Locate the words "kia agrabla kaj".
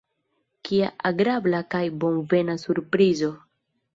0.67-1.83